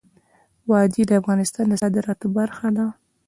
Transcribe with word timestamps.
وادي 0.69 1.03
د 1.07 1.11
افغانستان 1.21 1.65
د 1.69 1.73
صادراتو 1.81 2.27
برخه 2.37 2.67
ده. 2.77 2.85